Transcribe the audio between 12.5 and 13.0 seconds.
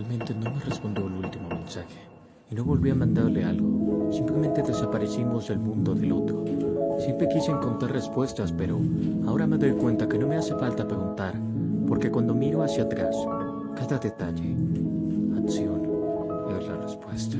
hacia